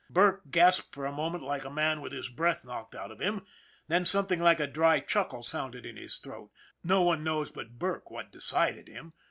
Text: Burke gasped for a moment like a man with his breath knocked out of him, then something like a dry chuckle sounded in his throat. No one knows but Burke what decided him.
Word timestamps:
Burke 0.09 0.49
gasped 0.49 0.95
for 0.95 1.05
a 1.05 1.11
moment 1.11 1.43
like 1.43 1.63
a 1.63 1.69
man 1.69 2.01
with 2.01 2.11
his 2.11 2.27
breath 2.27 2.65
knocked 2.65 2.95
out 2.95 3.11
of 3.11 3.19
him, 3.19 3.45
then 3.87 4.03
something 4.03 4.39
like 4.39 4.59
a 4.59 4.65
dry 4.65 4.99
chuckle 4.99 5.43
sounded 5.43 5.85
in 5.85 5.95
his 5.95 6.17
throat. 6.17 6.49
No 6.83 7.03
one 7.03 7.23
knows 7.23 7.51
but 7.51 7.77
Burke 7.77 8.09
what 8.09 8.31
decided 8.31 8.87
him. 8.87 9.13